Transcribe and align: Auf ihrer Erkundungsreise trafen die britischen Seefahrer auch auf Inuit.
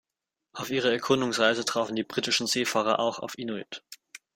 Auf 0.53 0.71
ihrer 0.71 0.89
Erkundungsreise 0.93 1.63
trafen 1.63 1.95
die 1.95 2.01
britischen 2.03 2.47
Seefahrer 2.47 2.99
auch 2.99 3.19
auf 3.19 3.37
Inuit. 3.37 3.83